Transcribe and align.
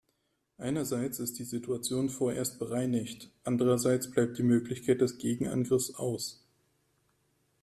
Einerseits 0.57 1.19
ist 1.19 1.37
die 1.37 1.43
Situation 1.43 2.09
vorerst 2.09 2.57
bereinigt, 2.57 3.29
andererseits 3.43 4.09
bleibt 4.09 4.39
die 4.39 4.41
Möglichkeit 4.41 4.99
des 4.99 5.19
Gegenangriffs 5.19 5.93
aus. 5.93 6.43